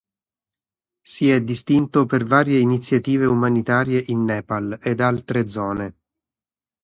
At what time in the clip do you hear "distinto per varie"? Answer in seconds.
1.43-2.57